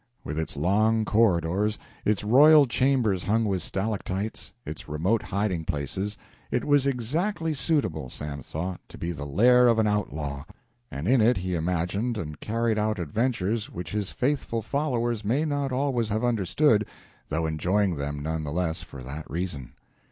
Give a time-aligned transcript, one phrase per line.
[0.23, 6.17] With its long corridors, its royal chambers hung with stalactites, its remote hiding places,
[6.49, 10.45] it was exactly suitable, Sam thought, to be the lair of an outlaw,
[10.89, 15.71] and in it he imagined and carried out adventures which his faithful followers may not
[15.71, 16.87] always have understood,
[17.29, 19.73] though enjoying them none the less for that reason.